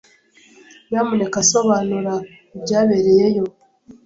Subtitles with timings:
[0.89, 2.13] Nyamuneka sobanura
[2.55, 3.45] ibyabereyeyo.